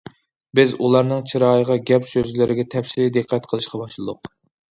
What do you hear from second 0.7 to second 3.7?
ئۇلارنىڭ چىرايىغا، گەپ- سۆزلىرىگە تەپسىلىي دىققەت